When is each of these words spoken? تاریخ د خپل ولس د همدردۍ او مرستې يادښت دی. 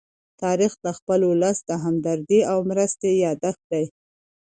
تاریخ 0.41 0.73
د 0.85 0.87
خپل 0.97 1.19
ولس 1.31 1.57
د 1.69 1.71
همدردۍ 1.83 2.41
او 2.51 2.57
مرستې 2.69 3.09
يادښت 3.25 3.61
دی. 3.71 3.85